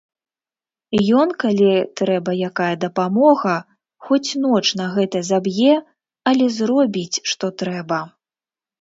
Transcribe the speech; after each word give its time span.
Ён, 1.23 1.33
калі 1.43 1.67
трэба 2.01 2.31
якая 2.49 2.71
дапамога, 2.87 3.55
хоць 4.09 4.31
ноч 4.49 4.65
на 4.83 4.91
гэта 4.99 5.25
заб'е, 5.31 5.79
але 6.33 6.53
зробіць, 6.61 7.17
што 7.35 7.45
трэба. 7.65 8.05